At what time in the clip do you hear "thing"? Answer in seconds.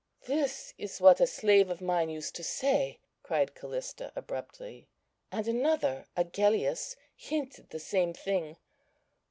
8.11-8.57